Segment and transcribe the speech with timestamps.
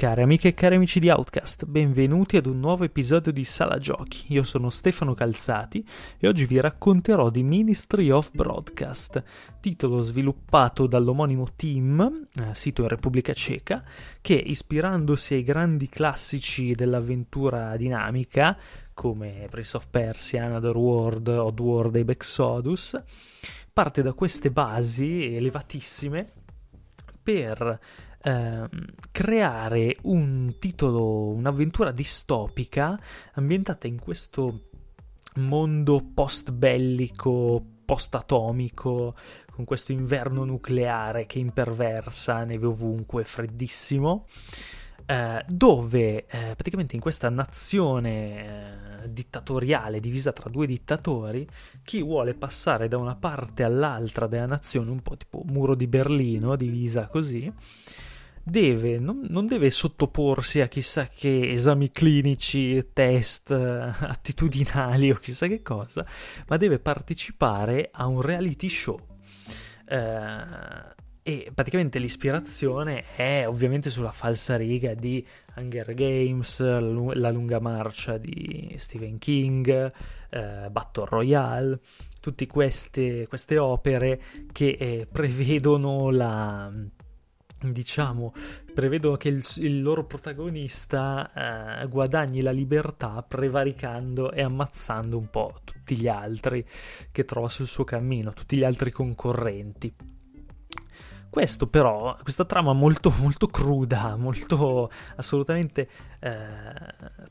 [0.00, 4.32] Cari amiche e cari amici di Outcast, benvenuti ad un nuovo episodio di Sala Giochi.
[4.32, 9.22] Io sono Stefano Calzati e oggi vi racconterò di Ministry of Broadcast,
[9.60, 13.84] titolo sviluppato dall'omonimo team, eh, sito in Repubblica Ceca,
[14.22, 18.56] che ispirandosi ai grandi classici dell'avventura dinamica,
[18.94, 22.98] come Prince of Persia, Another World, Oddworld e Exodus,
[23.70, 26.32] parte da queste basi elevatissime
[27.22, 27.78] per
[28.22, 28.68] Ehm,
[29.10, 32.98] creare un titolo, un'avventura distopica
[33.34, 34.68] ambientata in questo
[35.36, 39.14] mondo post bellico, post atomico,
[39.50, 44.26] con questo inverno nucleare che imperversa, neve ovunque, freddissimo.
[45.06, 51.48] Eh, dove eh, praticamente in questa nazione eh, dittatoriale divisa tra due dittatori,
[51.82, 56.54] chi vuole passare da una parte all'altra della nazione, un po' tipo muro di Berlino,
[56.54, 57.52] divisa così,
[58.42, 65.62] deve, non, non, deve sottoporsi a chissà che esami clinici, test attitudinali o chissà che
[65.62, 66.06] cosa,
[66.48, 68.98] ma deve partecipare a un reality show.
[69.86, 78.16] Eh, e praticamente l'ispirazione è ovviamente sulla falsa riga di Hunger Games, La lunga marcia
[78.16, 79.92] di Stephen King,
[80.30, 81.80] eh, Battle Royale,
[82.20, 86.72] tutte queste, queste opere che eh, prevedono la
[87.62, 88.32] diciamo,
[88.74, 95.60] prevedono che il, il loro protagonista eh, guadagni la libertà prevaricando e ammazzando un po'
[95.64, 96.66] tutti gli altri
[97.10, 100.19] che trova sul suo cammino, tutti gli altri concorrenti.
[101.30, 106.34] Questo però, questa trama molto, molto cruda, molto assolutamente eh,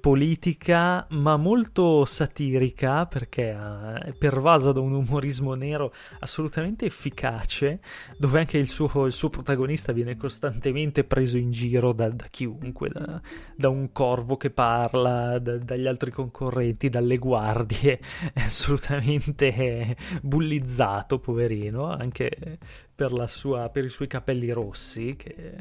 [0.00, 7.80] politica, ma molto satirica, perché eh, è pervasa da un umorismo nero assolutamente efficace,
[8.16, 12.88] dove anche il suo, il suo protagonista viene costantemente preso in giro da, da chiunque,
[12.88, 13.20] da,
[13.54, 18.00] da, un corvo che parla, da, dagli altri concorrenti, dalle guardie,
[18.32, 22.58] è assolutamente bullizzato, poverino, anche
[22.94, 25.56] per, sua, per, i suoi capelli rossi, che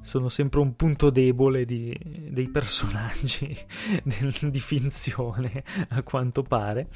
[0.00, 1.96] sono sempre un punto debole di,
[2.30, 3.56] dei personaggi
[4.04, 6.88] di finzione, a quanto pare.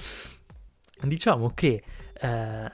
[1.02, 1.82] Diciamo che
[2.20, 2.72] eh,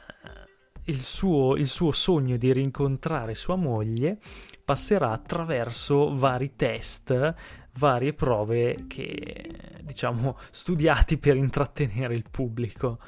[0.85, 4.19] il, suo, il suo sogno di rincontrare sua moglie
[4.65, 7.35] passerà attraverso vari test,
[7.79, 12.99] varie prove che diciamo studiati per intrattenere il pubblico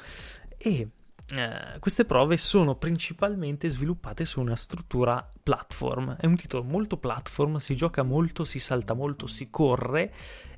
[0.57, 0.87] e
[1.31, 6.15] eh, queste prove sono principalmente sviluppate su una struttura platform.
[6.15, 10.11] È un titolo molto platform, si gioca molto, si salta molto, si corre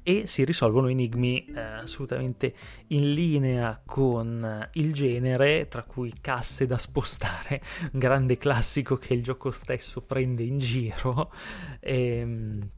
[0.04, 2.56] e si risolvono enigmi eh, assolutamente
[2.88, 7.62] in linea con il genere, tra cui casse da spostare,
[7.92, 11.34] grande classico che il gioco stesso prende in giro.
[11.80, 12.70] E, ehm,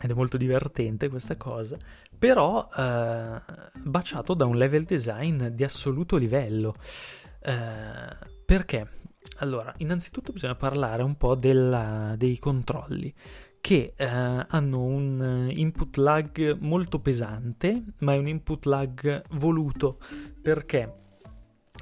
[0.00, 1.78] ed è molto divertente questa cosa,
[2.18, 3.40] però eh,
[3.74, 6.74] baciato da un level design di assoluto livello.
[7.46, 8.16] Eh,
[8.46, 8.88] perché?
[9.38, 13.12] Allora, innanzitutto bisogna parlare un po' della, dei controlli
[13.60, 19.98] che eh, hanno un input lag molto pesante, ma è un input lag voluto
[20.40, 21.02] perché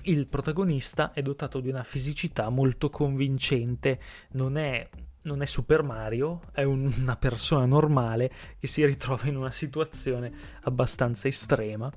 [0.02, 4.00] il protagonista è dotato di una fisicità molto convincente,
[4.32, 4.88] non è,
[5.22, 10.32] non è Super Mario, è un, una persona normale che si ritrova in una situazione
[10.62, 11.92] abbastanza estrema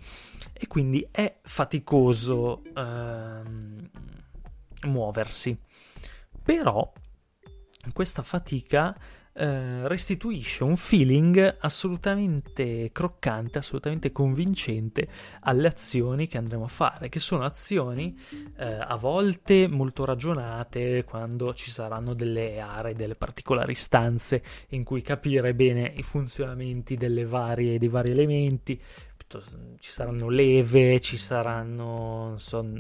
[0.54, 3.90] e quindi è faticoso ehm,
[4.84, 5.58] muoversi.
[6.44, 6.92] Però
[7.94, 8.96] questa fatica
[9.38, 15.10] eh, restituisce un feeling assolutamente croccante, assolutamente convincente
[15.42, 18.18] alle azioni che andremo a fare, che sono azioni
[18.58, 25.02] eh, a volte molto ragionate quando ci saranno delle aree, delle particolari stanze in cui
[25.02, 26.96] capire bene i funzionamenti
[27.26, 28.82] varie, dei vari elementi,
[29.80, 32.74] ci saranno leve, ci saranno, non so, uh,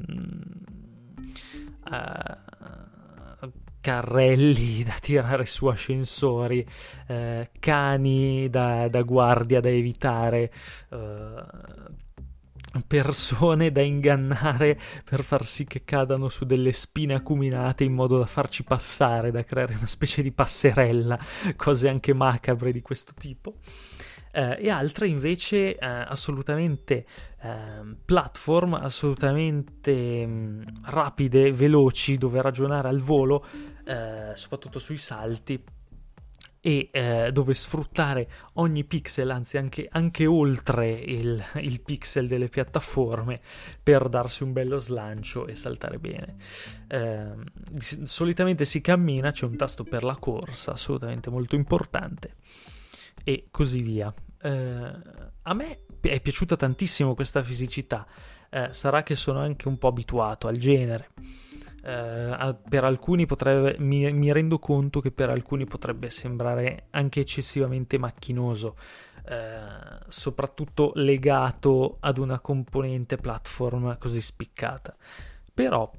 [3.85, 6.67] carrelli da tirare su ascensori,
[7.07, 10.51] uh, cani da, da, guardia da evitare,
[10.89, 18.17] uh, persone da ingannare per far sì che cadano su delle spine acuminate in modo
[18.17, 21.19] da farci passare, da creare una specie di passerella,
[21.55, 23.57] cose anche macabre di questo tipo
[24.35, 27.05] eh, e altre invece eh, assolutamente
[27.41, 33.45] eh, platform, assolutamente mm, rapide, veloci, dove ragionare al volo,
[33.85, 35.63] eh, soprattutto sui salti
[36.59, 43.39] e eh, dove sfruttare ogni pixel, anzi anche, anche oltre il, il, pixel delle piattaforme
[43.81, 46.35] per darsi un bello slancio e saltare bene.
[46.87, 47.33] Eh,
[48.03, 52.33] solitamente si cammina, c'è un tasto per la corsa, assolutamente molto importante.
[53.23, 54.13] e così via.
[54.45, 54.91] Eh,
[55.41, 58.05] a me è piaciuta tantissimo questa fisicità,
[58.51, 61.09] eh, sarà che sono anche un po' abituato al genere.
[61.83, 67.97] Eh, per alcuni potrebbe, mi, mi, rendo conto che per alcuni potrebbe sembrare anche eccessivamente
[67.97, 68.75] macchinoso,
[69.25, 74.95] eh, soprattutto legato ad una componente platform così spiccata.
[75.53, 75.91] Però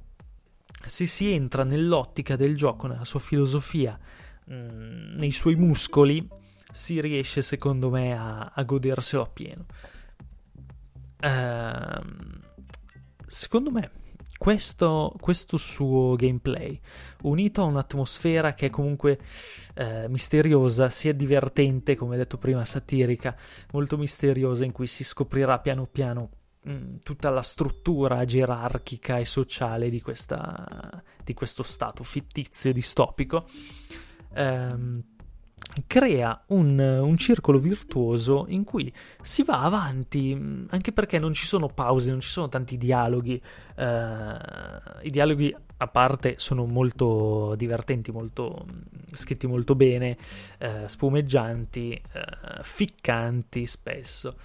[0.87, 3.99] se si entra nell'ottica del gioco, nella sua filosofia,
[4.45, 6.29] mh, mm, nei suoi muscoli,
[6.76, 9.64] si riesce secondo me a, a goderselo appieno.
[11.19, 12.40] Uh,
[13.26, 13.90] secondo me
[14.37, 16.78] questo, questo, suo gameplay,
[17.23, 19.19] unito a un'atmosfera che è comunque
[19.75, 23.34] eh, misteriosa, sia divertente, come detto prima, satirica,
[23.73, 26.28] molto misteriosa, in cui si scoprirà piano piano
[26.64, 33.49] mh, mm, tutta la struttura gerarchica e sociale di, questa, di questo stato fittizio distopico.
[34.34, 35.02] Ehm,
[35.87, 38.93] crea un, un, circolo virtuoso in cui
[39.23, 40.32] si va avanti,
[40.69, 43.41] anche perché non ci sono pause, non ci sono tanti dialoghi.
[43.76, 43.82] Uh,
[45.03, 48.67] I dialoghi a parte sono molto divertenti, molto,
[49.12, 50.17] scritti molto bene,
[50.61, 54.37] uh, spumeggianti, uh, ficcanti spesso.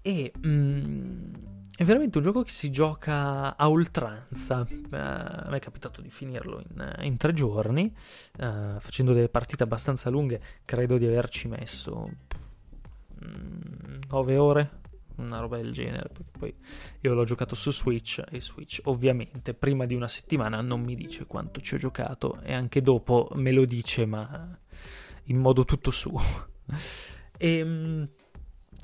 [0.00, 1.34] E mm,
[1.76, 4.66] è veramente un gioco che si gioca a oltranza.
[4.70, 7.94] Uh, a me è capitato di finirlo in, in tre giorni,
[8.38, 10.40] uh, facendo delle partite abbastanza lunghe.
[10.64, 12.08] Credo di averci messo
[13.22, 14.70] mm, nove ore,
[15.16, 16.08] una roba del genere.
[16.08, 16.54] Perché poi
[17.00, 21.26] io l'ho giocato su Switch e Switch, ovviamente, prima di una settimana non mi dice
[21.26, 24.58] quanto ci ho giocato, e anche dopo me lo dice, ma
[25.24, 26.22] in modo tutto suo.
[27.36, 28.08] e.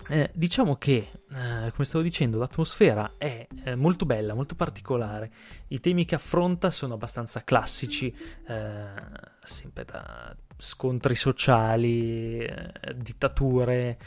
[0.09, 5.31] Eh, diciamo che, eh, come stavo dicendo, l'atmosfera è eh, molto bella, molto particolare.
[5.69, 8.15] I temi che affronta sono abbastanza classici,
[8.49, 8.85] eh,
[9.43, 13.99] sempre da scontri sociali, eh, dittature,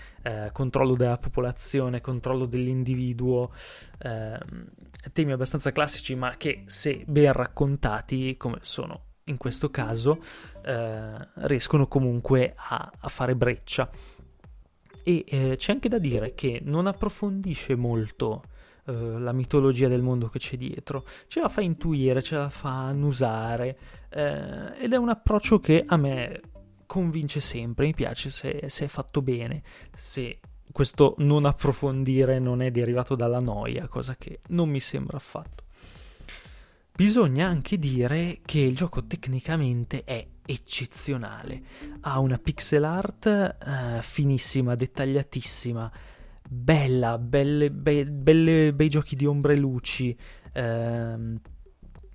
[0.54, 3.52] controllo della popolazione, controllo dell'individuo.
[5.14, 10.20] temi abbastanza classici, ma che se ben raccontati, come sono in questo caso,
[11.36, 13.88] riescono comunque a, a fare breccia
[15.08, 18.42] e eh, c'è anche da dire che non approfondisce molto
[18.88, 22.88] eh, la mitologia del mondo che c'è dietro, ce la fa intuire, ce la fa
[22.88, 23.78] annusare
[24.10, 26.42] eh, ed è un approccio che a me
[26.88, 29.62] convince sempre, mi piace se, se è fatto bene,
[29.94, 30.40] se
[30.72, 35.66] questo non approfondire non è derivato dalla noia, cosa che non mi sembra affatto.
[36.92, 41.62] Bisogna anche dire che il gioco tecnicamente è eccezionale.
[42.02, 45.92] Ha una pixel art uh, finissima, dettagliatissima,
[46.48, 50.18] bella, belle, be- belle, bei giochi di ombre e luci.
[50.54, 51.40] Uh,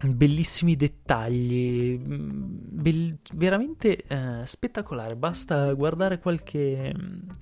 [0.02, 5.16] bellissimi dettagli, mm, be- veramente uh, spettacolare.
[5.16, 6.94] Basta guardare qualche,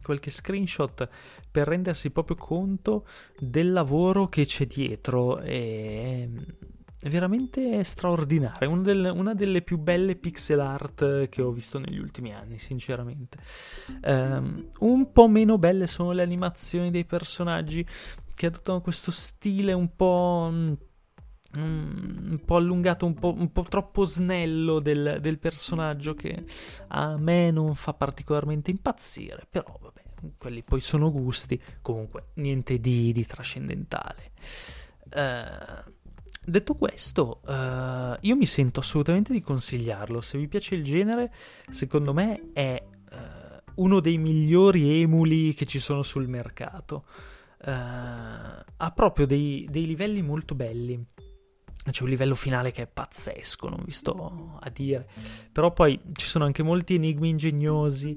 [0.02, 1.08] qualche screenshot
[1.50, 3.06] per rendersi proprio conto
[3.38, 5.38] del lavoro che c'è dietro.
[5.40, 6.28] E
[7.02, 12.34] veramente straordinaria, una, del, una, delle più belle pixel art che ho visto negli ultimi
[12.34, 13.38] anni, sinceramente.
[14.02, 17.86] Um, un po' meno belle sono le animazioni dei personaggi
[18.34, 20.50] che adottano questo stile un po'...
[21.56, 26.44] Mm, un po' allungato, un po', un po troppo snello del, del, personaggio che
[26.88, 30.02] a me non fa particolarmente impazzire, però vabbè,
[30.36, 34.32] quelli poi sono gusti, comunque niente di, di trascendentale.
[35.10, 35.90] Uh,
[36.48, 40.22] Detto questo, uh, io mi sento assolutamente di consigliarlo.
[40.22, 41.30] Se vi piace il genere,
[41.68, 47.04] secondo me è uh, uno dei migliori emuli che ci sono sul mercato.
[47.62, 47.68] Uh,
[48.76, 50.98] ha proprio dei, dei, livelli molto belli.
[51.90, 55.06] C'è un livello finale che è pazzesco, non vi sto a dire.
[55.52, 58.16] Però poi ci sono anche molti enigmi ingegnosi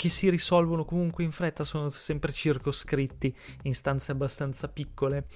[0.00, 5.26] che si risolvono comunque in fretta, sono sempre circoscritti in stanze abbastanza piccole.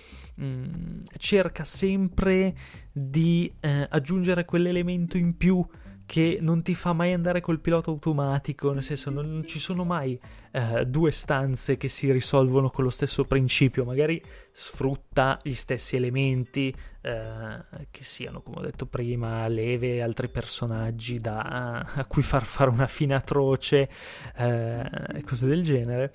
[0.41, 2.57] Mm, cerca sempre
[2.91, 5.63] di eh, aggiungere quell'elemento in più
[6.07, 9.85] che non ti fa mai andare col pilota automatico, nel senso non, non ci sono
[9.85, 10.19] mai
[10.53, 16.75] eh, due stanze che si risolvono con lo stesso principio, magari sfrutta gli stessi elementi
[17.01, 22.71] eh, che siano, come ho detto prima, leve altri personaggi da, a cui far fare
[22.71, 23.89] una fine atroce
[24.37, 26.15] eh, cose del genere,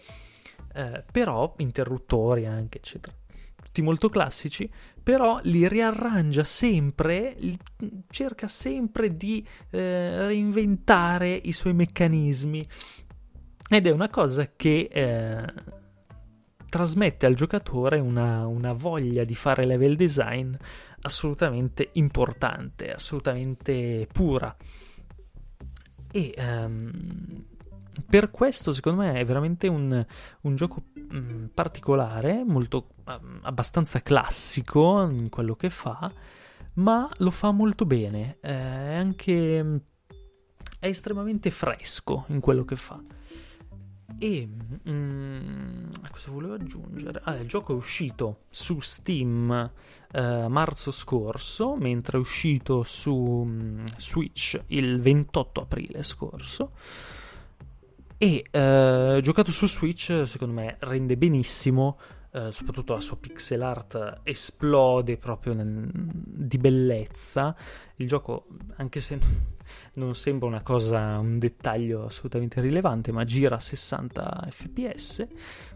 [0.74, 3.19] eh, però interruttori anche, eccetera
[3.70, 4.70] tutti molto classici,
[5.02, 7.38] però li riarrangia sempre,
[8.10, 12.68] cerca sempre di eh, reinventare i suoi meccanismi
[13.70, 15.54] ed è una cosa che eh,
[16.68, 20.56] trasmette al giocatore una, una, voglia di fare level design
[21.02, 24.56] assolutamente importante, assolutamente pura.
[26.12, 27.46] E um,
[28.08, 30.06] per questo, secondo me, è veramente un,
[30.42, 36.12] un gioco mh, mm, particolare, molto um, abbastanza classico in quello che fa,
[36.76, 38.38] ma lo fa molto bene.
[38.40, 39.78] È anche mm,
[40.80, 43.02] è estremamente fresco in quello che fa.
[44.18, 44.50] E
[44.90, 47.22] mm, cosa volevo aggiungere?
[47.24, 49.72] Ah, il gioco è uscito su Steam
[50.12, 56.72] eh, marzo scorso, mentre è uscito su mm, Switch il 28 aprile scorso.
[58.22, 61.98] E eh, giocato su Switch, secondo me, rende benissimo.
[62.32, 67.56] Eh, soprattutto la sua pixel art esplode proprio nel, di bellezza.
[67.96, 69.18] Il gioco, anche se
[69.96, 75.28] non sembra una cosa, un dettaglio assolutamente rilevante, ma gira a 60 fps,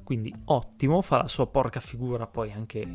[0.04, 2.86] quindi ottimo, fa la sua porca figura poi anche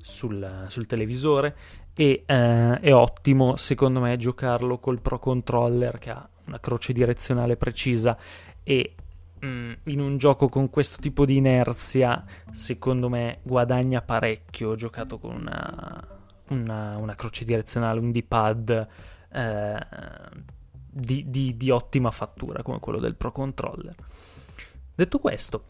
[0.00, 1.56] sul, sul televisore
[1.92, 7.56] e eh, è ottimo secondo me giocarlo col Pro Controller che ha una croce direzionale
[7.56, 8.16] precisa
[8.62, 8.94] e
[9.44, 15.34] mm, in un gioco con questo tipo di inerzia secondo me guadagna parecchio giocato con
[15.34, 16.08] una,
[16.48, 18.88] una, una croce direzionale, un D-pad
[19.32, 19.86] eh,
[20.88, 23.94] di, di, di ottima fattura come quello del Pro Controller.
[24.94, 25.64] Detto questo,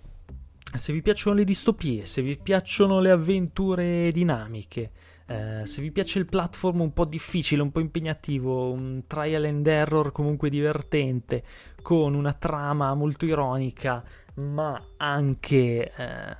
[0.74, 4.90] se vi piacciono le distopie, se vi piacciono le avventure dinamiche,
[5.26, 9.66] eh, se vi piace il platform un po' difficile, un po' impegnativo, un trial and
[9.66, 11.42] error comunque divertente,
[11.82, 14.04] con una trama molto ironica,
[14.34, 16.36] ma anche eh,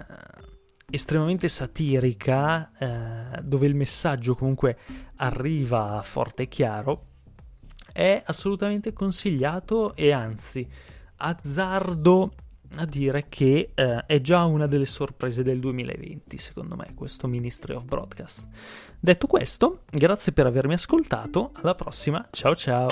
[0.91, 4.79] estremamente satirica, eh, dove il messaggio comunque
[5.17, 7.05] arriva forte e chiaro,
[7.93, 10.69] è assolutamente consigliato e anzi
[11.17, 12.33] azzardo
[12.77, 17.75] a dire che eh, è già una delle sorprese del 2020, secondo me, questo Ministry
[17.75, 18.47] of Broadcast.
[18.99, 22.89] Detto questo, grazie per avermi ascoltato, alla prossima, ciao ciao!